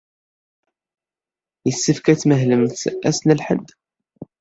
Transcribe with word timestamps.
Yessefk 1.67 2.05
ad 2.11 2.19
tmahlemt 2.19 2.79
ass 3.09 3.19
n 3.27 3.35
lḥedd? 3.39 3.67